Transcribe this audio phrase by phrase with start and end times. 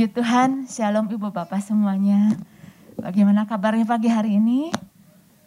[0.00, 2.32] Puji Tuhan, Shalom Ibu Bapak semuanya.
[2.96, 4.72] Bagaimana kabarnya pagi hari ini?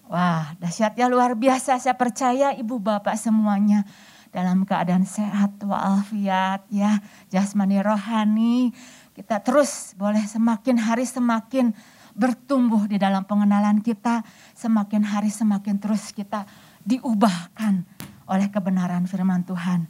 [0.06, 1.82] Wah, dahsyatnya luar biasa.
[1.82, 3.82] Saya percaya Ibu Bapak semuanya
[4.30, 7.02] dalam keadaan sehat walafiat ya,
[7.34, 8.70] jasmani rohani.
[9.18, 11.74] Kita terus boleh semakin hari semakin
[12.14, 14.22] bertumbuh di dalam pengenalan kita,
[14.54, 16.46] semakin hari semakin terus kita
[16.86, 17.90] diubahkan
[18.30, 19.90] oleh kebenaran firman Tuhan.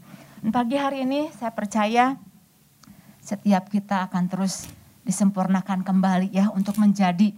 [0.56, 2.16] Pagi hari ini saya percaya
[3.24, 4.68] setiap kita akan terus
[5.08, 7.32] disempurnakan kembali ya untuk menjadi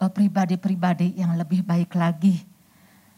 [0.00, 2.40] eh, pribadi-pribadi yang lebih baik lagi.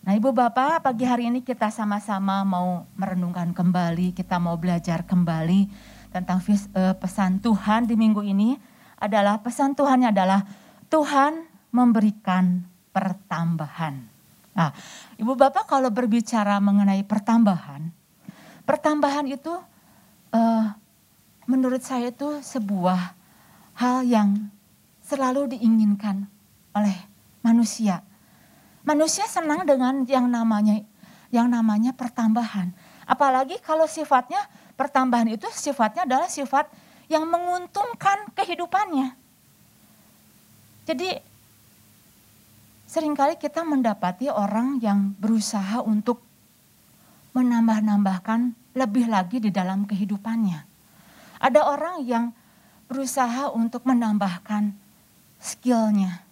[0.03, 5.71] Nah Ibu Bapak pagi hari ini kita sama-sama mau merenungkan kembali, kita mau belajar kembali
[6.11, 8.59] tentang eh, pesan Tuhan di minggu ini
[8.99, 10.43] adalah pesan Tuhannya adalah
[10.91, 13.95] Tuhan memberikan pertambahan.
[14.59, 14.75] Nah,
[15.15, 17.95] Ibu Bapak kalau berbicara mengenai pertambahan,
[18.67, 19.55] pertambahan itu
[20.35, 20.67] uh,
[21.49, 23.17] menurut saya itu sebuah
[23.81, 24.53] hal yang
[25.01, 26.29] selalu diinginkan
[26.77, 26.95] oleh
[27.41, 28.05] manusia.
[28.85, 30.85] Manusia senang dengan yang namanya
[31.33, 32.77] yang namanya pertambahan.
[33.09, 34.45] Apalagi kalau sifatnya
[34.77, 36.69] pertambahan itu sifatnya adalah sifat
[37.09, 39.17] yang menguntungkan kehidupannya.
[40.85, 41.17] Jadi
[42.85, 46.21] sering kali kita mendapati orang yang berusaha untuk
[47.33, 50.68] menambah-nambahkan lebih lagi di dalam kehidupannya.
[51.39, 52.35] Ada orang yang
[52.91, 54.75] berusaha untuk menambahkan
[55.39, 56.23] skillnya.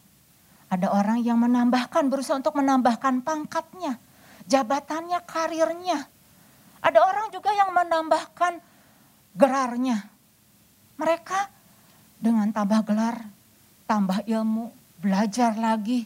[0.66, 4.02] Ada orang yang menambahkan, berusaha untuk menambahkan pangkatnya,
[4.50, 6.10] jabatannya, karirnya.
[6.82, 8.58] Ada orang juga yang menambahkan
[9.38, 10.10] gelarnya.
[10.98, 11.38] Mereka
[12.18, 13.16] dengan tambah gelar,
[13.86, 16.02] tambah ilmu, belajar lagi.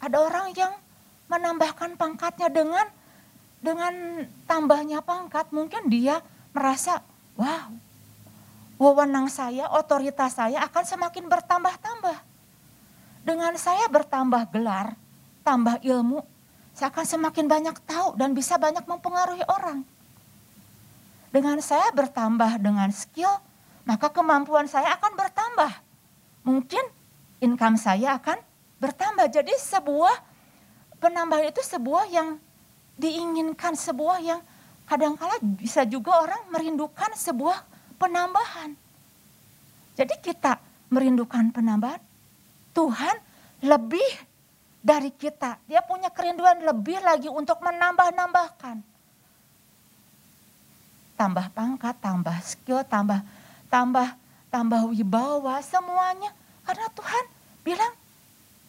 [0.00, 0.72] Ada orang yang
[1.28, 2.86] menambahkan pangkatnya dengan
[3.58, 6.22] dengan tambahnya pangkat mungkin dia
[6.54, 7.02] merasa
[7.38, 7.88] wow
[8.78, 12.18] wewenang saya, otoritas saya akan semakin bertambah-tambah.
[13.26, 14.94] Dengan saya bertambah gelar,
[15.42, 16.22] tambah ilmu,
[16.72, 19.82] saya akan semakin banyak tahu dan bisa banyak mempengaruhi orang.
[21.28, 23.28] Dengan saya bertambah dengan skill,
[23.84, 25.72] maka kemampuan saya akan bertambah.
[26.46, 26.84] Mungkin
[27.44, 28.40] income saya akan
[28.80, 29.28] bertambah.
[29.28, 30.14] Jadi sebuah
[31.02, 32.40] penambahan itu sebuah yang
[32.96, 34.40] diinginkan sebuah yang
[34.88, 37.60] kadangkala bisa juga orang merindukan sebuah
[38.00, 38.72] penambahan.
[39.94, 40.56] Jadi kita
[40.88, 42.00] merindukan penambahan,
[42.72, 43.16] Tuhan
[43.60, 44.08] lebih
[44.80, 45.60] dari kita.
[45.68, 48.80] Dia punya kerinduan lebih lagi untuk menambah-nambahkan.
[51.18, 53.20] Tambah pangkat, tambah skill, tambah
[53.68, 54.08] tambah
[54.48, 56.32] tambah wibawa, semuanya.
[56.62, 57.24] Karena Tuhan
[57.66, 57.92] bilang,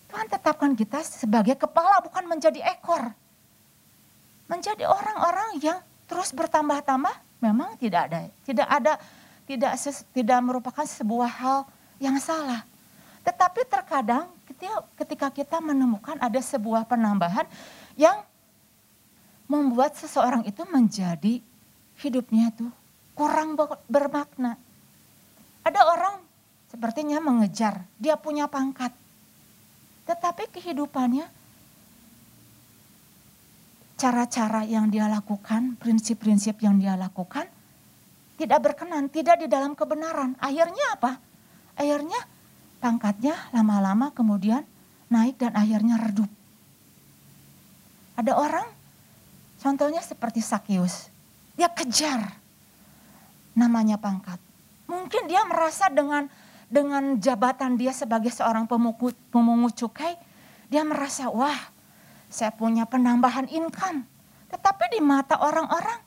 [0.10, 3.14] Tuhan tetapkan kita sebagai kepala bukan menjadi ekor
[4.50, 5.80] menjadi orang-orang yang
[6.10, 8.94] terus bertambah-tambah memang tidak ada tidak ada
[9.46, 9.74] tidak
[10.14, 11.60] tidak merupakan sebuah hal
[11.98, 12.62] yang salah.
[13.26, 14.30] Tetapi terkadang
[14.98, 17.46] ketika kita menemukan ada sebuah penambahan
[17.98, 18.22] yang
[19.50, 21.42] membuat seseorang itu menjadi
[21.98, 22.70] hidupnya tuh
[23.18, 23.58] kurang
[23.90, 24.56] bermakna.
[25.66, 26.16] Ada orang
[26.70, 28.94] sepertinya mengejar, dia punya pangkat.
[30.06, 31.26] Tetapi kehidupannya
[34.00, 37.52] cara-cara yang dia lakukan, prinsip-prinsip yang dia lakukan
[38.40, 40.40] tidak berkenan, tidak di dalam kebenaran.
[40.40, 41.20] Akhirnya apa?
[41.76, 42.24] Akhirnya
[42.80, 44.64] pangkatnya lama-lama kemudian
[45.12, 46.32] naik dan akhirnya redup.
[48.16, 48.68] Ada orang,
[49.60, 51.12] contohnya seperti Sakius,
[51.60, 52.32] dia kejar
[53.60, 54.40] namanya pangkat.
[54.88, 56.32] Mungkin dia merasa dengan
[56.72, 60.16] dengan jabatan dia sebagai seorang pemungut, pemungut cukai,
[60.72, 61.60] dia merasa wah
[62.30, 64.06] saya punya penambahan income.
[64.50, 66.00] Tetapi di mata orang-orang,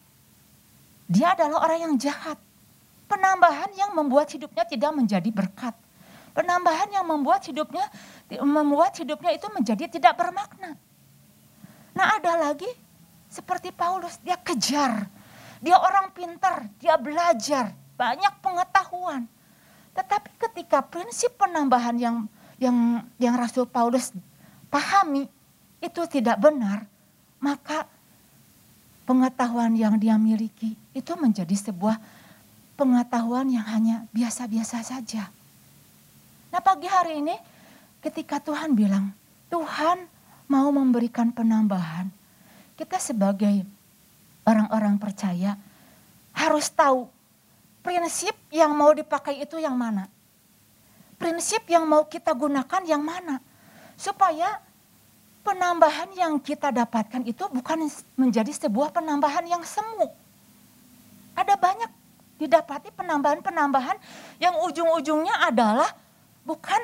[1.10, 2.38] dia adalah orang yang jahat.
[3.10, 5.74] Penambahan yang membuat hidupnya tidak menjadi berkat.
[6.32, 7.84] Penambahan yang membuat hidupnya
[8.40, 10.80] membuat hidupnya itu menjadi tidak bermakna.
[11.92, 12.70] Nah ada lagi
[13.28, 15.04] seperti Paulus, dia kejar.
[15.60, 19.28] Dia orang pintar, dia belajar, banyak pengetahuan.
[19.92, 22.16] Tetapi ketika prinsip penambahan yang
[22.56, 24.16] yang yang Rasul Paulus
[24.72, 25.28] pahami,
[25.82, 26.86] itu tidak benar,
[27.42, 27.90] maka
[29.02, 31.98] pengetahuan yang dia miliki itu menjadi sebuah
[32.78, 35.28] pengetahuan yang hanya biasa-biasa saja.
[36.54, 37.34] Nah pagi hari ini
[37.98, 39.10] ketika Tuhan bilang,
[39.50, 40.06] Tuhan
[40.46, 42.08] mau memberikan penambahan,
[42.78, 43.66] kita sebagai
[44.46, 45.58] orang-orang percaya
[46.32, 47.10] harus tahu
[47.82, 50.06] prinsip yang mau dipakai itu yang mana.
[51.18, 53.38] Prinsip yang mau kita gunakan yang mana.
[53.94, 54.58] Supaya
[55.42, 60.08] penambahan yang kita dapatkan itu bukan menjadi sebuah penambahan yang semu.
[61.34, 61.90] Ada banyak
[62.38, 63.98] didapati penambahan-penambahan
[64.42, 65.90] yang ujung-ujungnya adalah
[66.42, 66.80] bukan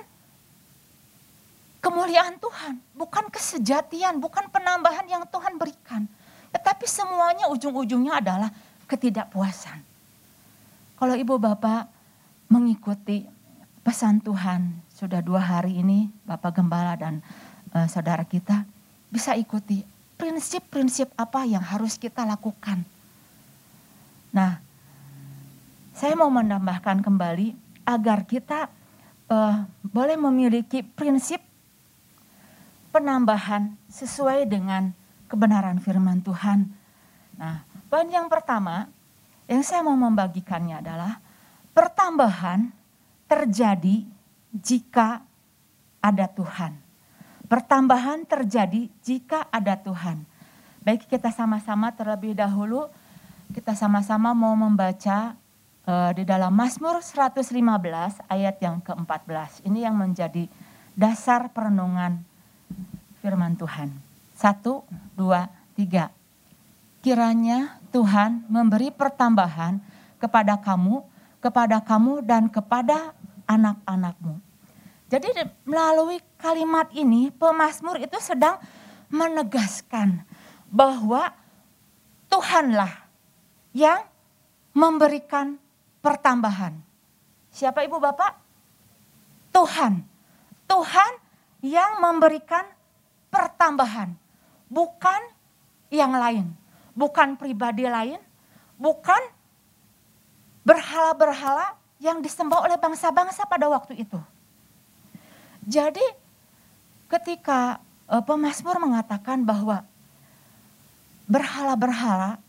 [1.82, 6.06] kemuliaan Tuhan, bukan kesejatian, bukan penambahan yang Tuhan berikan.
[6.55, 8.50] Tetapi semuanya ujung-ujungnya adalah
[8.88, 9.78] ketidakpuasan.
[10.99, 11.87] Kalau ibu bapak
[12.50, 13.22] mengikuti
[13.87, 17.22] pesan Tuhan sudah dua hari ini, Bapak Gembala dan
[17.79, 18.67] uh, saudara kita
[19.09, 19.87] bisa ikuti
[20.19, 22.83] prinsip-prinsip apa yang harus kita lakukan.
[24.35, 24.59] Nah,
[25.95, 27.55] saya mau menambahkan kembali
[27.87, 28.67] agar kita
[29.31, 31.39] uh, boleh memiliki prinsip
[32.91, 34.91] penambahan sesuai dengan
[35.31, 36.67] kebenaran firman Tuhan.
[37.39, 38.91] Nah, poin yang pertama
[39.47, 41.23] yang saya mau membagikannya adalah
[41.73, 42.75] pertambahan
[43.31, 44.03] terjadi
[44.51, 45.23] jika
[46.03, 46.88] ada Tuhan.
[47.49, 50.21] Pertambahan terjadi jika ada Tuhan.
[50.85, 52.93] Baik kita sama-sama terlebih dahulu
[53.56, 55.33] kita sama-sama mau membaca
[55.89, 57.49] uh, di dalam Mazmur 115
[58.29, 59.65] ayat yang ke-14.
[59.65, 60.45] Ini yang menjadi
[60.93, 62.21] dasar perenungan
[63.25, 63.97] firman Tuhan.
[64.37, 64.85] Satu,
[65.17, 66.12] dua, tiga.
[67.01, 69.81] Kiranya Tuhan memberi pertambahan
[70.21, 71.01] kepada kamu,
[71.41, 73.17] kepada kamu dan kepada
[73.49, 74.48] anak-anakmu.
[75.08, 75.32] Jadi
[75.64, 78.60] melalui kalimat ini pemazmur itu sedang
[79.08, 80.20] menegaskan
[80.69, 81.32] bahwa
[82.28, 83.08] Tuhanlah
[83.72, 84.05] yang
[84.76, 85.56] memberikan
[86.05, 86.76] pertambahan.
[87.49, 88.37] Siapa ibu bapak?
[89.49, 90.05] Tuhan.
[90.69, 91.12] Tuhan
[91.64, 92.69] yang memberikan
[93.32, 94.12] pertambahan.
[94.69, 95.20] Bukan
[95.88, 96.52] yang lain.
[96.93, 98.20] Bukan pribadi lain.
[98.76, 99.22] Bukan
[100.69, 104.20] berhala-berhala yang disembah oleh bangsa-bangsa pada waktu itu.
[105.69, 106.00] Jadi
[107.12, 107.76] ketika
[108.09, 109.85] uh, pemazmur mengatakan bahwa
[111.29, 112.41] berhala-berhala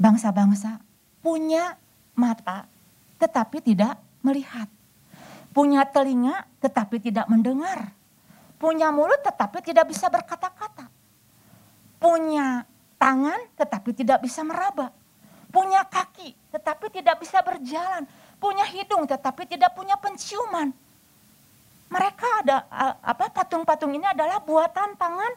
[0.00, 0.80] bangsa-bangsa
[1.20, 1.76] punya
[2.16, 2.64] mata
[3.20, 4.64] tetapi tidak melihat.
[5.52, 7.92] Punya telinga tetapi tidak mendengar.
[8.56, 10.88] Punya mulut tetapi tidak bisa berkata-kata.
[12.00, 12.64] Punya
[12.96, 14.88] tangan tetapi tidak bisa meraba.
[15.52, 18.08] Punya kaki tetapi tidak bisa berjalan.
[18.40, 20.72] Punya hidung tetapi tidak punya penciuman.
[21.90, 22.56] Mereka ada
[23.02, 25.32] apa patung-patung ini adalah buatan tangan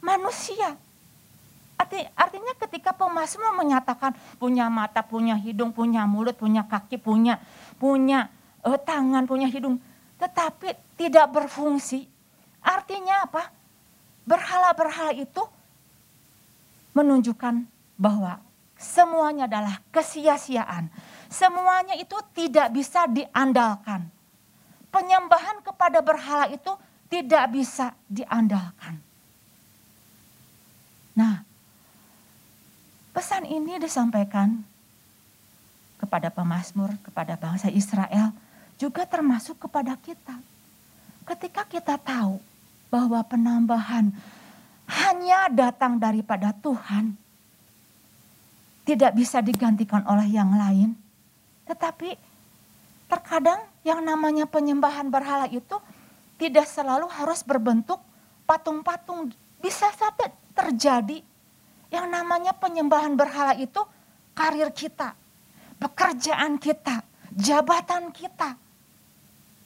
[0.00, 0.72] manusia
[1.78, 4.10] Arti, artinya ketika pemazmur menyatakan
[4.42, 7.38] punya mata, punya hidung, punya mulut, punya kaki, punya
[7.78, 8.26] punya
[8.66, 9.78] uh, tangan, punya hidung,
[10.18, 12.10] tetapi tidak berfungsi.
[12.58, 13.54] Artinya apa?
[14.26, 15.46] Berhala-berhala itu
[16.98, 17.62] menunjukkan
[17.94, 18.42] bahwa
[18.74, 20.90] semuanya adalah kesia-siaan.
[21.30, 24.10] Semuanya itu tidak bisa diandalkan.
[24.88, 26.72] Penyembahan kepada berhala itu
[27.08, 29.00] tidak bisa diandalkan.
[31.18, 31.48] Nah,
[33.18, 34.62] Pesan ini disampaikan
[35.98, 38.30] kepada pemazmur, kepada bangsa Israel,
[38.78, 40.38] juga termasuk kepada kita.
[41.26, 42.38] Ketika kita tahu
[42.86, 44.14] bahwa penambahan
[44.86, 47.18] hanya datang daripada Tuhan,
[48.86, 50.94] tidak bisa digantikan oleh yang lain,
[51.66, 52.14] tetapi
[53.08, 55.80] terkadang yang namanya penyembahan berhala itu
[56.38, 57.98] tidak selalu harus berbentuk
[58.46, 61.24] patung-patung, bisa saja terjadi
[61.88, 63.80] yang namanya penyembahan berhala itu
[64.36, 65.16] karir kita,
[65.80, 68.54] pekerjaan kita, jabatan kita.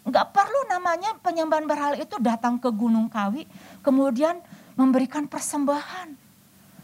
[0.02, 3.46] Enggak perlu namanya penyembahan berhala itu datang ke Gunung Kawi,
[3.87, 4.42] kemudian
[4.75, 6.14] memberikan persembahan.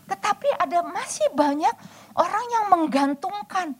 [0.07, 1.75] Tetapi ada masih banyak
[2.15, 3.75] orang yang menggantungkan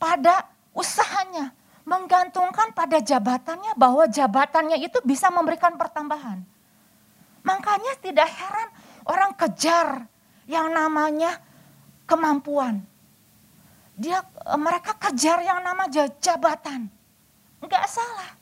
[0.00, 1.52] pada usahanya,
[1.88, 6.44] menggantungkan pada jabatannya bahwa jabatannya itu bisa memberikan pertambahan.
[7.40, 8.68] Makanya tidak heran
[9.08, 10.04] orang kejar
[10.44, 11.40] yang namanya
[12.04, 12.84] kemampuan.
[13.96, 14.20] Dia
[14.60, 15.88] mereka kejar yang nama
[16.20, 16.92] jabatan.
[17.64, 18.36] Enggak salah.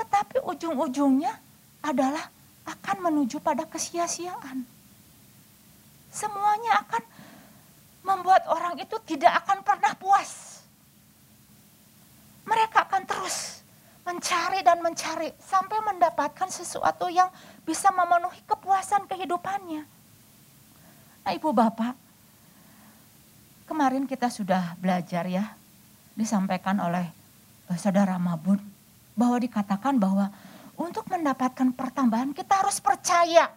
[0.00, 1.36] Tetapi ujung-ujungnya
[1.84, 2.32] adalah
[2.64, 4.64] akan menuju pada kesia-siaan.
[6.08, 7.02] Semuanya akan
[8.02, 10.51] membuat orang itu tidak akan pernah puas.
[12.42, 13.62] Mereka akan terus
[14.02, 17.30] mencari dan mencari sampai mendapatkan sesuatu yang
[17.62, 19.86] bisa memenuhi kepuasan kehidupannya.
[21.22, 21.94] Nah ibu bapak,
[23.70, 25.54] kemarin kita sudah belajar ya,
[26.18, 27.06] disampaikan oleh
[27.70, 28.58] uh, saudara Mabun,
[29.14, 30.34] bahwa dikatakan bahwa
[30.74, 33.54] untuk mendapatkan pertambahan kita harus percaya.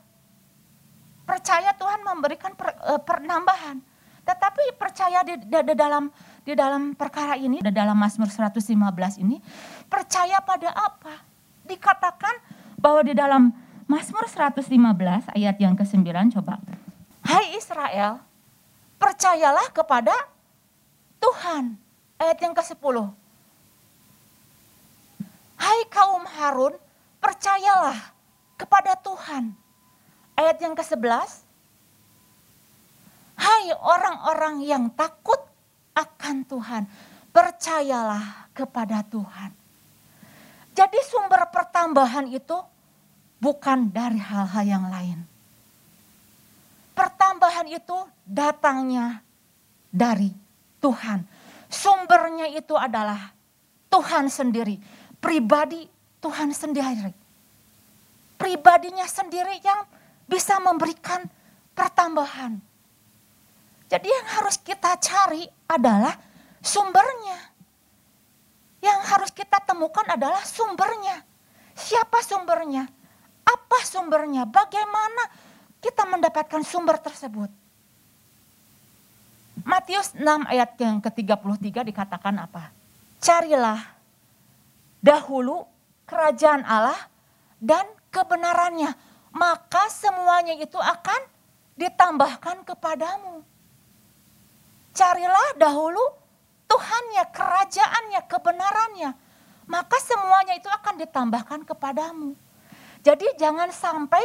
[1.25, 3.82] Percaya Tuhan memberikan per, uh, penambahan.
[4.25, 6.06] Tetapi percaya di, di, di dalam
[6.46, 8.70] di dalam perkara ini, di dalam Mazmur 115
[9.18, 9.42] ini,
[9.90, 11.25] percaya pada apa?
[11.66, 12.38] Dikatakan
[12.78, 13.50] bahwa di dalam
[13.90, 14.70] Mazmur 115
[15.34, 16.06] ayat yang ke-9
[16.38, 16.62] coba
[17.25, 18.22] Hai Israel,
[19.02, 20.14] percayalah kepada
[21.18, 21.82] Tuhan.
[22.22, 23.12] ayat yang ke-10.
[25.58, 26.78] Hai kaum Harun,
[27.18, 28.14] percayalah
[28.56, 29.52] kepada Tuhan.
[30.38, 31.42] Ayat yang ke-11.
[33.36, 35.45] Hai orang-orang yang takut
[36.25, 36.84] akan Tuhan,
[37.29, 39.53] percayalah kepada Tuhan.
[40.74, 42.58] Jadi sumber pertambahan itu
[43.38, 45.22] bukan dari hal-hal yang lain.
[46.98, 47.94] Pertambahan itu
[48.25, 49.22] datangnya
[49.94, 50.34] dari
[50.82, 51.22] Tuhan.
[51.70, 53.29] Sumbernya itu adalah
[53.94, 54.82] Tuhan sendiri,
[55.22, 55.86] pribadi
[56.25, 57.13] Tuhan sendiri.
[58.41, 59.86] Pribadinya sendiri yang
[60.25, 61.22] bisa memberikan
[61.77, 62.58] pertambahan.
[63.86, 66.18] Jadi yang harus kita cari adalah
[66.62, 67.38] sumbernya.
[68.82, 71.22] Yang harus kita temukan adalah sumbernya.
[71.77, 72.89] Siapa sumbernya?
[73.46, 74.50] Apa sumbernya?
[74.50, 75.30] Bagaimana
[75.82, 77.50] kita mendapatkan sumber tersebut?
[79.65, 82.70] Matius 6 ayat yang ke-33 dikatakan apa?
[83.22, 83.82] Carilah
[85.01, 85.65] dahulu
[86.06, 86.98] kerajaan Allah
[87.62, 88.94] dan kebenarannya.
[89.34, 91.22] Maka semuanya itu akan
[91.75, 93.54] ditambahkan kepadamu.
[94.96, 96.00] Carilah dahulu
[96.66, 99.12] Tuhannya, kerajaannya, kebenarannya.
[99.70, 102.34] Maka semuanya itu akan ditambahkan kepadamu.
[103.06, 104.24] Jadi jangan sampai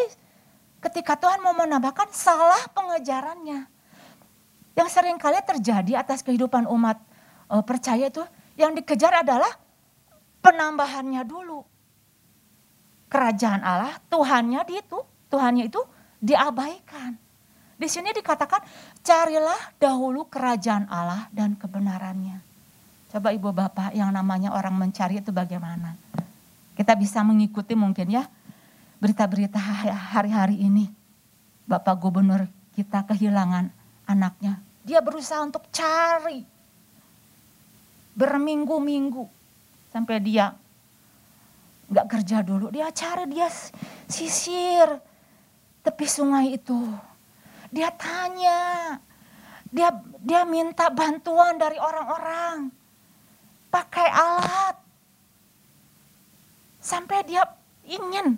[0.80, 3.68] ketika Tuhan mau menambahkan salah pengejarannya.
[4.72, 6.96] Yang sering kali terjadi atas kehidupan umat
[7.52, 8.24] e, percaya itu
[8.56, 9.52] yang dikejar adalah
[10.40, 11.60] penambahannya dulu.
[13.12, 14.98] Kerajaan Allah, Tuhannya di itu,
[15.28, 15.82] Tuhannya itu
[16.22, 17.18] diabaikan.
[17.80, 18.60] Di sini dikatakan
[19.00, 22.40] carilah dahulu kerajaan Allah dan kebenarannya.
[23.10, 25.98] Coba ibu bapak yang namanya orang mencari itu bagaimana?
[26.78, 28.24] Kita bisa mengikuti mungkin ya
[29.02, 29.58] berita-berita
[30.14, 30.86] hari-hari ini.
[31.66, 33.70] Bapak gubernur kita kehilangan
[34.06, 34.62] anaknya.
[34.86, 36.46] Dia berusaha untuk cari
[38.14, 39.26] berminggu-minggu
[39.90, 40.54] sampai dia
[41.90, 42.70] nggak kerja dulu.
[42.70, 43.50] Dia cari, dia
[44.06, 44.86] sisir
[45.82, 46.78] tepi sungai itu
[47.70, 48.98] dia tanya,
[49.70, 52.68] dia dia minta bantuan dari orang-orang,
[53.70, 54.76] pakai alat,
[56.82, 57.46] sampai dia
[57.86, 58.34] ingin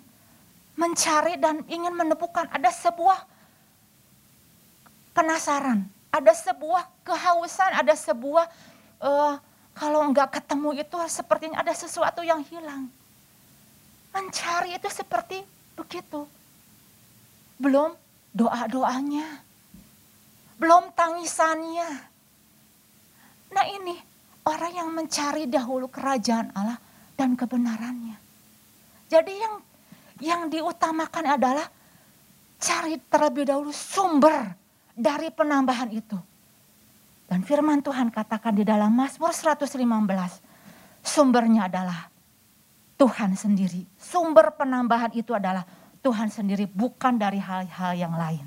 [0.77, 2.45] mencari dan ingin menemukan.
[2.53, 3.19] Ada sebuah
[5.17, 8.45] penasaran, ada sebuah kehausan, ada sebuah
[9.01, 9.37] uh,
[9.73, 12.85] kalau enggak ketemu itu sepertinya ada sesuatu yang hilang.
[14.13, 15.41] Mencari itu seperti
[15.73, 16.29] begitu.
[17.57, 17.97] Belum
[18.33, 19.45] doa-doanya,
[20.57, 21.89] belum tangisannya.
[23.53, 23.95] Nah ini
[24.49, 26.81] orang yang mencari dahulu kerajaan Allah
[27.13, 28.17] dan kebenarannya.
[29.07, 29.55] Jadi yang
[30.19, 31.67] yang diutamakan adalah
[32.57, 34.55] cari terlebih dahulu sumber
[34.93, 36.17] dari penambahan itu.
[37.29, 39.73] Dan firman Tuhan katakan di dalam Mazmur 115,
[41.01, 42.09] sumbernya adalah
[42.97, 43.83] Tuhan sendiri.
[43.97, 45.65] Sumber penambahan itu adalah
[46.03, 48.43] Tuhan sendiri, bukan dari hal-hal yang lain.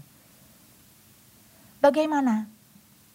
[1.81, 2.45] Bagaimana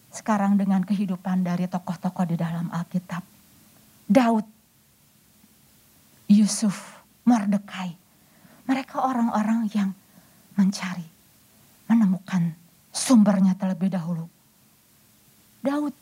[0.09, 3.21] sekarang dengan kehidupan dari tokoh-tokoh di dalam Alkitab?
[4.09, 4.43] Daud,
[6.25, 7.93] Yusuf, Mordekai,
[8.65, 9.93] mereka orang-orang yang
[10.57, 11.05] mencari,
[11.85, 12.57] menemukan
[12.89, 14.25] sumbernya terlebih dahulu.
[15.61, 15.93] Daud,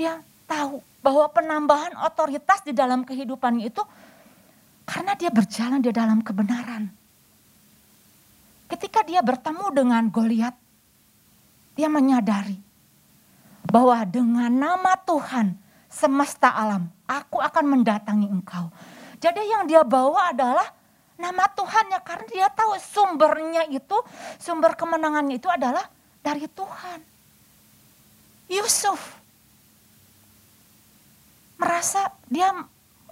[0.00, 3.84] dia tahu bahwa penambahan otoritas di dalam kehidupannya itu
[4.88, 7.01] karena dia berjalan di dalam kebenaran.
[8.72, 10.56] Ketika dia bertemu dengan Goliat,
[11.76, 12.56] dia menyadari
[13.68, 15.52] bahwa dengan nama Tuhan
[15.92, 18.72] semesta alam, aku akan mendatangi engkau.
[19.20, 20.72] Jadi yang dia bawa adalah
[21.20, 24.00] nama Tuhan ya karena dia tahu sumbernya itu,
[24.40, 25.84] sumber kemenangannya itu adalah
[26.24, 27.04] dari Tuhan.
[28.48, 29.20] Yusuf
[31.60, 32.56] merasa dia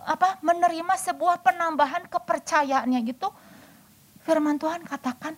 [0.09, 3.29] apa menerima sebuah penambahan kepercayaannya gitu.
[4.25, 5.37] Firman Tuhan katakan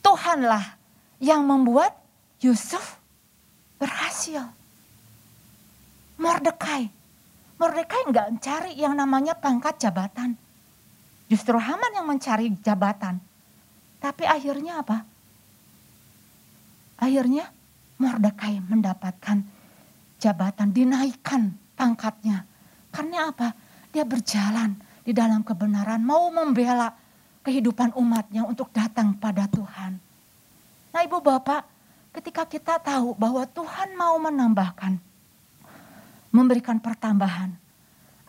[0.00, 0.80] Tuhanlah
[1.20, 1.92] yang membuat
[2.40, 2.96] Yusuf
[3.76, 4.48] berhasil.
[6.20, 6.88] Mordekai.
[7.60, 10.36] Mordekai nggak mencari yang namanya pangkat jabatan.
[11.28, 13.20] Justru Haman yang mencari jabatan.
[14.00, 15.04] Tapi akhirnya apa?
[17.00, 17.48] Akhirnya
[18.00, 19.44] Mordekai mendapatkan
[20.16, 22.48] jabatan, dinaikkan pangkatnya.
[22.92, 23.52] Karena apa?
[23.92, 26.92] Dia berjalan di dalam kebenaran, mau membela
[27.40, 29.96] kehidupan umatnya untuk datang pada Tuhan.
[30.90, 31.64] Nah ibu bapak,
[32.20, 34.98] ketika kita tahu bahwa Tuhan mau menambahkan,
[36.34, 37.54] memberikan pertambahan,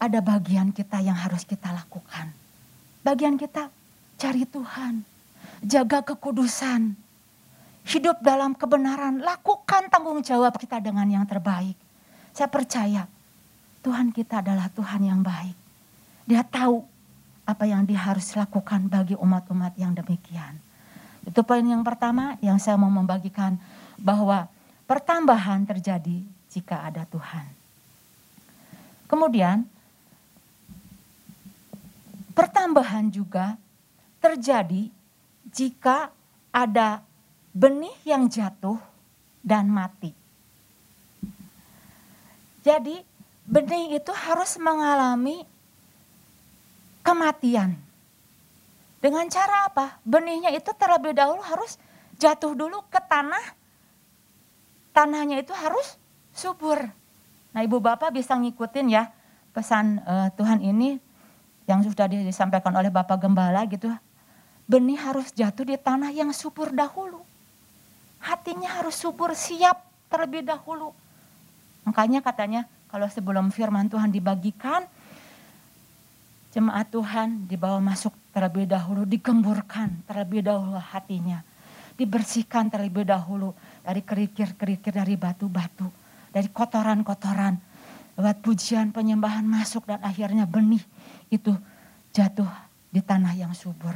[0.02, 2.34] ada bagian kita yang harus kita lakukan.
[3.02, 3.70] Bagian kita
[4.18, 5.02] cari Tuhan,
[5.66, 6.94] jaga kekudusan,
[7.86, 11.78] hidup dalam kebenaran, lakukan tanggung jawab kita dengan yang terbaik.
[12.34, 13.06] Saya percaya
[13.82, 15.58] Tuhan kita adalah Tuhan yang baik.
[16.30, 16.86] Dia tahu
[17.52, 20.56] apa yang dia harus lakukan bagi umat-umat yang demikian.
[21.28, 23.60] Itu poin yang pertama yang saya mau membagikan
[24.00, 24.48] bahwa
[24.88, 27.46] pertambahan terjadi jika ada Tuhan.
[29.06, 29.68] Kemudian
[32.32, 33.60] pertambahan juga
[34.24, 34.88] terjadi
[35.52, 36.10] jika
[36.50, 37.04] ada
[37.52, 38.80] benih yang jatuh
[39.44, 40.16] dan mati.
[42.62, 43.04] Jadi
[43.44, 45.44] benih itu harus mengalami
[47.02, 47.78] kematian.
[49.02, 49.98] Dengan cara apa?
[50.06, 51.82] Benihnya itu terlebih dahulu harus
[52.22, 53.58] jatuh dulu ke tanah.
[54.94, 55.98] Tanahnya itu harus
[56.32, 56.86] subur.
[57.52, 59.10] Nah ibu bapak bisa ngikutin ya
[59.52, 61.02] pesan uh, Tuhan ini
[61.70, 63.92] yang sudah disampaikan oleh Bapak Gembala gitu.
[64.68, 67.24] Benih harus jatuh di tanah yang subur dahulu.
[68.24, 70.96] Hatinya harus subur siap terlebih dahulu.
[71.88, 74.86] Makanya katanya kalau sebelum firman Tuhan dibagikan,
[76.52, 81.44] jemaat Tuhan dibawa masuk terlebih dahulu, digemburkan terlebih dahulu hatinya.
[81.96, 85.88] Dibersihkan terlebih dahulu dari kerikir-kerikir dari batu-batu,
[86.32, 87.56] dari kotoran-kotoran.
[88.20, 90.84] Lewat pujian penyembahan masuk dan akhirnya benih
[91.32, 91.56] itu
[92.12, 92.48] jatuh
[92.92, 93.96] di tanah yang subur.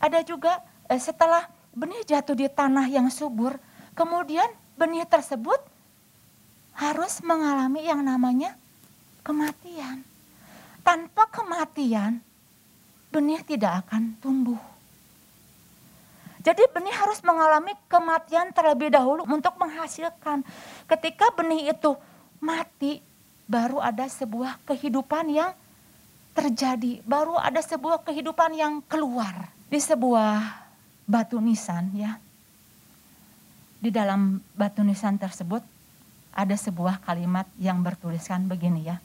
[0.00, 1.44] Ada juga eh, setelah
[1.76, 3.60] benih jatuh di tanah yang subur,
[3.92, 4.48] kemudian
[4.80, 5.60] benih tersebut
[6.76, 8.56] harus mengalami yang namanya
[9.20, 10.15] kematian.
[10.86, 12.22] Tanpa kematian,
[13.10, 14.62] benih tidak akan tumbuh.
[16.46, 20.46] Jadi benih harus mengalami kematian terlebih dahulu untuk menghasilkan.
[20.86, 21.98] Ketika benih itu
[22.38, 23.02] mati,
[23.50, 25.50] baru ada sebuah kehidupan yang
[26.38, 27.02] terjadi.
[27.02, 29.50] Baru ada sebuah kehidupan yang keluar.
[29.66, 30.38] Di sebuah
[31.02, 32.14] batu nisan ya.
[33.82, 35.66] Di dalam batu nisan tersebut
[36.30, 39.02] ada sebuah kalimat yang bertuliskan begini ya.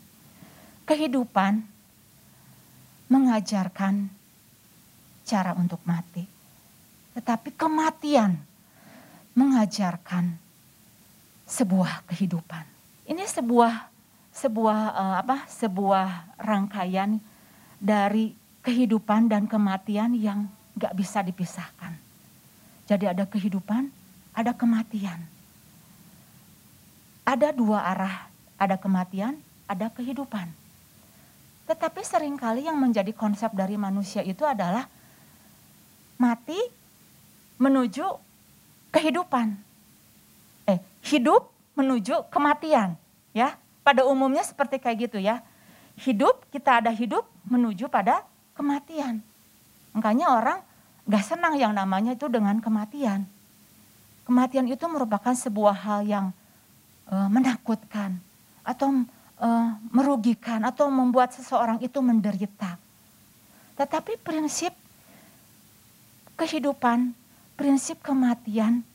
[0.85, 1.63] Kehidupan
[3.11, 4.07] mengajarkan
[5.27, 6.23] cara untuk mati.
[7.11, 8.39] Tetapi kematian
[9.35, 10.39] mengajarkan
[11.43, 12.63] sebuah kehidupan.
[13.11, 13.91] Ini sebuah
[14.31, 15.43] sebuah uh, apa?
[15.51, 17.19] sebuah rangkaian
[17.75, 18.31] dari
[18.63, 20.47] kehidupan dan kematian yang
[20.79, 21.91] gak bisa dipisahkan.
[22.87, 23.91] Jadi ada kehidupan,
[24.31, 25.19] ada kematian
[27.31, 29.37] ada dua arah, ada kematian,
[29.69, 30.49] ada kehidupan.
[31.71, 34.91] Tetapi sering kali yang menjadi konsep dari manusia itu adalah
[36.19, 36.59] mati
[37.55, 38.03] menuju
[38.91, 39.55] kehidupan.
[40.67, 41.47] Eh, hidup
[41.79, 42.99] menuju kematian,
[43.31, 43.55] ya.
[43.87, 45.39] Pada umumnya seperti kayak gitu ya.
[45.95, 49.23] Hidup, kita ada hidup menuju pada kematian.
[49.95, 50.59] Makanya orang
[51.07, 53.23] gak senang yang namanya itu dengan kematian.
[54.27, 56.25] Kematian itu merupakan sebuah hal yang
[57.07, 58.19] uh, menakutkan
[58.67, 59.07] atau
[59.41, 62.77] uh, merugikan atau membuat seseorang itu menderita.
[63.75, 64.71] Tetapi prinsip
[66.37, 67.17] kehidupan,
[67.57, 68.85] prinsip kematian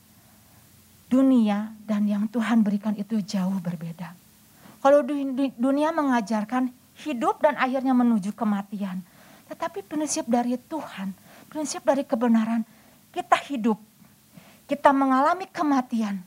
[1.10, 4.14] dunia dan yang Tuhan berikan itu jauh berbeda.
[4.80, 5.02] Kalau
[5.58, 6.70] dunia mengajarkan
[7.02, 9.02] hidup dan akhirnya menuju kematian.
[9.46, 11.14] Tetapi prinsip dari Tuhan,
[11.50, 12.66] prinsip dari kebenaran,
[13.14, 13.78] kita hidup,
[14.66, 16.18] kita mengalami kematian,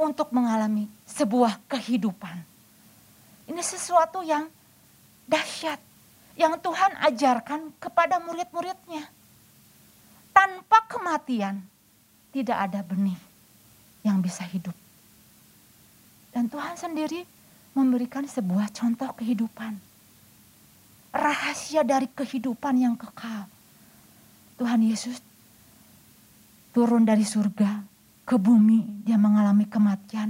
[0.00, 2.49] untuk mengalami sebuah kehidupan.
[3.50, 4.46] Ini sesuatu yang
[5.26, 5.82] dahsyat
[6.38, 9.10] yang Tuhan ajarkan kepada murid-muridnya.
[10.30, 11.58] Tanpa kematian
[12.30, 13.18] tidak ada benih
[14.06, 14.72] yang bisa hidup.
[16.30, 17.26] Dan Tuhan sendiri
[17.74, 19.82] memberikan sebuah contoh kehidupan.
[21.10, 23.50] Rahasia dari kehidupan yang kekal.
[24.62, 25.18] Tuhan Yesus
[26.70, 27.82] turun dari surga
[28.22, 30.29] ke bumi, dia mengalami kematian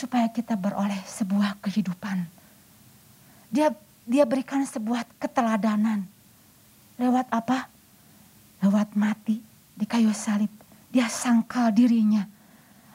[0.00, 2.24] supaya kita beroleh sebuah kehidupan.
[3.52, 3.68] Dia
[4.08, 6.08] dia berikan sebuah keteladanan.
[6.96, 7.68] Lewat apa?
[8.64, 9.44] Lewat mati
[9.76, 10.48] di kayu salib.
[10.88, 12.24] Dia sangkal dirinya.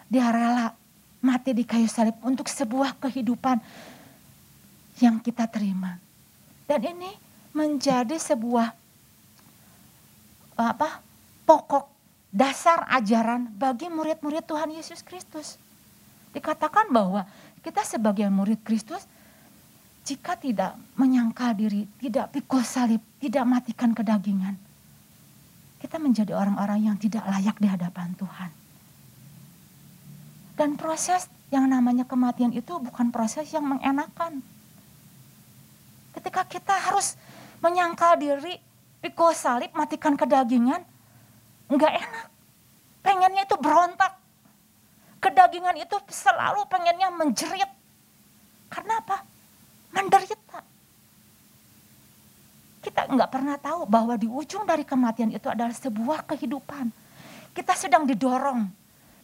[0.10, 0.74] Dia rela
[1.22, 3.62] mati di kayu salib untuk sebuah kehidupan
[4.98, 6.02] yang kita terima.
[6.66, 7.12] Dan ini
[7.54, 8.74] menjadi sebuah
[10.58, 11.06] apa?
[11.46, 11.86] pokok
[12.34, 15.62] dasar ajaran bagi murid-murid Tuhan Yesus Kristus.
[16.36, 17.24] Dikatakan bahwa
[17.64, 19.08] kita sebagai murid Kristus
[20.06, 24.54] jika tidak menyangkal diri, tidak pikul salib, tidak matikan kedagingan,
[25.82, 28.52] kita menjadi orang-orang yang tidak layak di hadapan Tuhan.
[30.56, 34.46] Dan proses yang namanya kematian itu bukan proses yang mengenakan.
[36.16, 37.18] Ketika kita harus
[37.60, 38.62] menyangkal diri,
[39.04, 40.86] pikul salib, matikan kedagingan,
[41.70, 42.28] nggak enak.
[43.06, 44.25] Pengennya itu berontak.
[45.26, 47.66] Kedagingan itu selalu pengennya menjerit.
[48.70, 49.26] Karena apa?
[49.90, 50.62] Menderita.
[52.86, 56.94] Kita nggak pernah tahu bahwa di ujung dari kematian itu adalah sebuah kehidupan.
[57.58, 58.70] Kita sedang didorong,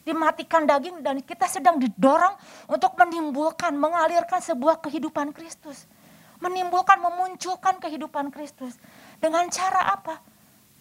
[0.02, 2.34] dimatikan daging dan kita sedang didorong
[2.66, 5.86] untuk menimbulkan, mengalirkan sebuah kehidupan Kristus.
[6.42, 8.74] Menimbulkan, memunculkan kehidupan Kristus.
[9.22, 10.18] Dengan cara apa?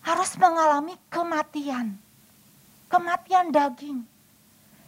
[0.01, 2.01] Harus mengalami kematian.
[2.89, 4.10] Kematian daging.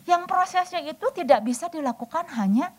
[0.03, 2.75] Yang prosesnya itu tidak bisa dilakukan hanya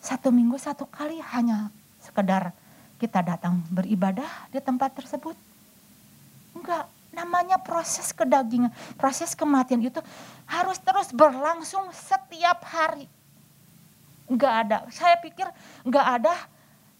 [0.00, 1.68] satu minggu satu kali hanya
[2.00, 2.56] sekedar
[2.96, 5.36] kita datang beribadah di tempat tersebut.
[6.56, 10.00] Enggak, namanya proses kedagingan, proses kematian itu
[10.48, 13.06] harus terus berlangsung setiap hari.
[14.30, 15.48] Enggak ada, saya pikir
[15.82, 16.34] enggak ada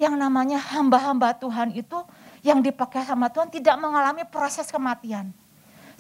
[0.00, 2.00] yang namanya hamba-hamba Tuhan itu
[2.40, 5.28] yang dipakai sama Tuhan tidak mengalami proses kematian.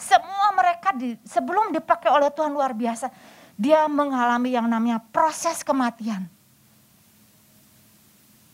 [0.00, 3.12] Semua mereka di, sebelum dipakai oleh Tuhan luar biasa,
[3.60, 6.24] dia mengalami yang namanya proses kematian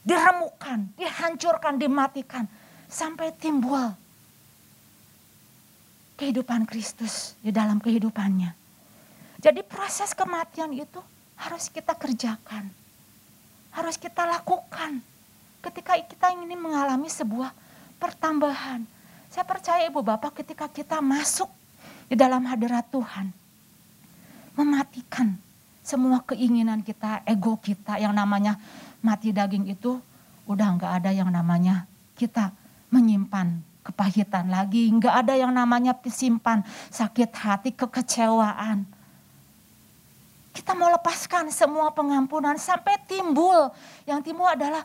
[0.06, 2.46] diremukan, dihancurkan, dimatikan
[2.86, 3.90] sampai timbul
[6.14, 8.54] kehidupan Kristus di dalam kehidupannya.
[9.42, 11.02] Jadi proses kematian itu
[11.34, 12.70] harus kita kerjakan.
[13.74, 15.02] Harus kita lakukan
[15.60, 17.50] ketika kita ingin mengalami sebuah
[17.98, 18.86] pertambahan.
[19.36, 21.52] Saya percaya Ibu Bapak ketika kita masuk
[22.08, 23.28] di dalam hadirat Tuhan.
[24.56, 25.36] Mematikan
[25.84, 28.56] semua keinginan kita, ego kita yang namanya
[29.04, 30.00] mati daging itu
[30.48, 31.84] udah nggak ada yang namanya
[32.16, 32.48] kita
[32.88, 38.88] menyimpan kepahitan lagi, nggak ada yang namanya simpan sakit hati, kekecewaan.
[40.56, 43.68] Kita mau lepaskan semua pengampunan sampai timbul.
[44.08, 44.80] Yang timbul adalah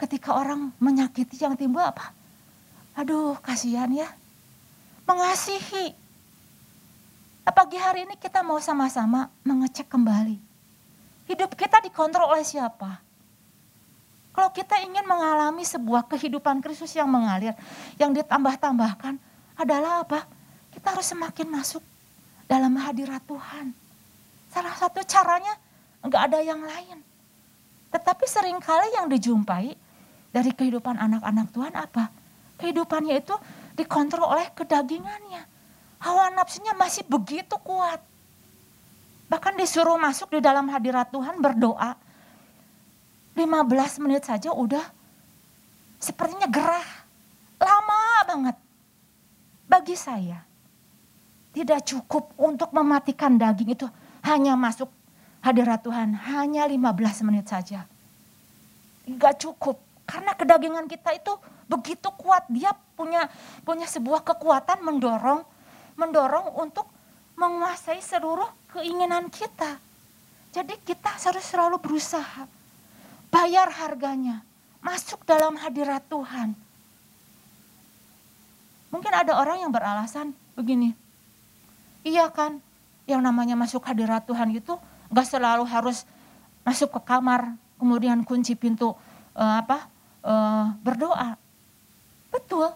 [0.00, 2.21] ketika orang menyakiti yang timbul apa?
[2.92, 4.08] Aduh kasihan ya.
[5.08, 5.96] Mengasihi.
[7.52, 10.40] Pagi hari ini kita mau sama-sama mengecek kembali.
[11.28, 13.00] Hidup kita dikontrol oleh siapa?
[14.32, 17.52] Kalau kita ingin mengalami sebuah kehidupan Kristus yang mengalir,
[18.00, 19.20] yang ditambah-tambahkan
[19.60, 20.24] adalah apa?
[20.72, 21.84] Kita harus semakin masuk
[22.48, 23.76] dalam hadirat Tuhan.
[24.48, 25.52] Salah satu caranya
[26.00, 27.04] enggak ada yang lain.
[27.92, 29.76] Tetapi sering kali yang dijumpai
[30.32, 32.21] dari kehidupan anak-anak Tuhan apa?
[32.62, 33.34] Kehidupannya itu
[33.74, 35.42] dikontrol oleh kedagingannya.
[35.98, 37.98] Hawa nafsunya masih begitu kuat.
[39.26, 41.98] Bahkan disuruh masuk di dalam hadirat Tuhan berdoa
[43.34, 44.86] 15 menit saja udah
[45.98, 46.86] sepertinya gerah.
[47.58, 48.56] Lama banget.
[49.66, 50.38] Bagi saya
[51.50, 53.86] tidak cukup untuk mematikan daging itu
[54.22, 54.86] hanya masuk
[55.42, 57.90] hadirat Tuhan hanya 15 menit saja.
[59.08, 61.34] Gak cukup karena kedagingan kita itu
[61.72, 63.32] begitu kuat dia punya
[63.64, 65.40] punya sebuah kekuatan mendorong
[65.96, 66.84] mendorong untuk
[67.36, 69.80] menguasai seluruh keinginan kita.
[70.52, 72.44] Jadi kita harus selalu berusaha
[73.32, 74.44] bayar harganya,
[74.84, 76.52] masuk dalam hadirat Tuhan.
[78.92, 80.92] Mungkin ada orang yang beralasan begini,
[82.04, 82.60] iya kan,
[83.08, 84.76] yang namanya masuk hadirat Tuhan itu
[85.08, 86.04] gak selalu harus
[86.60, 88.92] masuk ke kamar, kemudian kunci pintu
[89.32, 89.88] uh, apa
[90.20, 91.40] uh, berdoa.
[92.32, 92.72] Betul,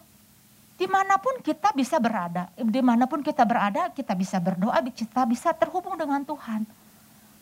[0.76, 5.24] di mana pun kita bisa berada, di mana pun kita berada kita bisa berdoa, kita
[5.24, 6.68] bisa terhubung dengan Tuhan.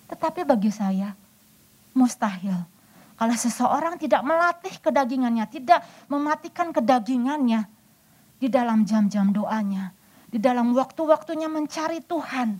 [0.06, 1.10] Tetapi bagi saya
[1.90, 2.54] mustahil
[3.14, 7.66] kalau seseorang tidak melatih kedagingannya, tidak mematikan kedagingannya
[8.42, 9.94] di dalam jam-jam doanya,
[10.26, 12.58] di dalam waktu-waktunya mencari Tuhan,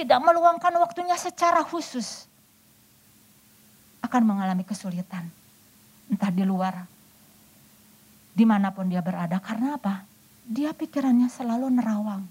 [0.00, 2.24] tidak meluangkan waktunya secara khusus,
[4.00, 5.28] akan mengalami kesulitan.
[6.08, 6.88] Entah di luar,
[8.38, 9.42] di mana pun dia berada.
[9.42, 10.06] Karena apa?
[10.46, 12.22] Dia pikirannya selalu nerawang,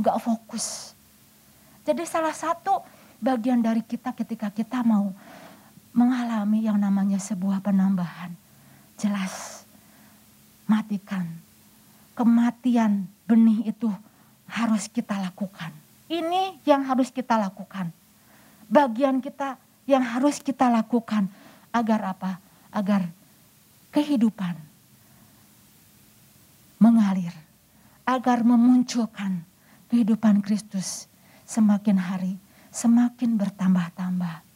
[0.00, 0.96] gak fokus.
[1.84, 2.80] Jadi salah satu
[3.20, 5.12] bagian dari kita ketika kita mau
[5.92, 8.32] mengalami yang namanya sebuah penambahan.
[8.96, 9.68] Jelas,
[10.64, 11.28] matikan.
[12.16, 13.92] Kematian benih itu
[14.48, 15.72] harus kita lakukan.
[16.08, 17.92] Ini yang harus kita lakukan.
[18.66, 21.28] Bagian kita yang harus kita lakukan.
[21.70, 22.42] Agar apa?
[22.74, 23.06] Agar
[23.94, 24.69] kehidupan
[26.80, 27.32] mengalir.
[28.08, 29.46] Agar memunculkan
[29.86, 31.06] kehidupan Kristus
[31.46, 32.34] semakin hari
[32.74, 34.50] semakin bertambah-tambah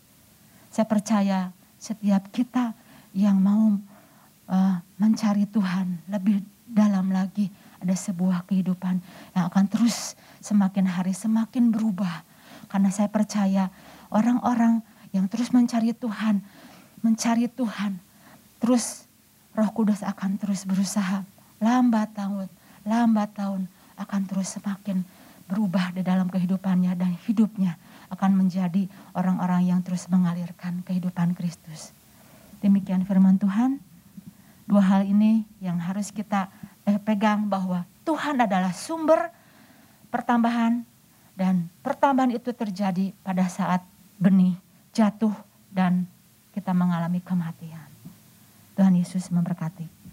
[0.74, 1.38] saya percaya
[1.78, 2.74] setiap kita
[3.14, 3.78] yang mau
[4.50, 7.46] uh, mencari Tuhan lebih dalam lagi
[7.78, 8.98] ada sebuah kehidupan
[9.38, 12.26] yang akan terus semakin hari semakin berubah.
[12.66, 13.70] Karena saya percaya
[14.10, 14.82] orang-orang
[15.14, 16.42] yang terus mencari Tuhan,
[17.06, 18.02] mencari Tuhan,
[18.58, 19.06] terus
[19.54, 21.22] Roh Kudus akan terus berusaha
[21.62, 22.48] lambat tahun,
[22.86, 23.66] lambat tahun
[23.98, 25.06] akan terus semakin
[25.44, 27.76] berubah di dalam kehidupannya dan hidupnya
[28.08, 31.92] akan menjadi orang-orang yang terus mengalirkan kehidupan Kristus.
[32.64, 33.82] Demikian firman Tuhan.
[34.64, 36.48] Dua hal ini yang harus kita
[36.88, 39.28] eh, pegang bahwa Tuhan adalah sumber
[40.08, 40.80] pertambahan
[41.36, 43.84] dan pertambahan itu terjadi pada saat
[44.16, 44.56] benih
[44.96, 45.34] jatuh
[45.68, 46.08] dan
[46.56, 47.90] kita mengalami kematian.
[48.78, 50.03] Tuhan Yesus memberkati.